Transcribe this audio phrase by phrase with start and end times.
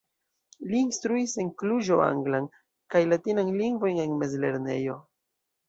[0.69, 2.49] Li instruis en Kluĵo anglan
[2.95, 5.01] kaj latinan lingvojn en mezlernejo.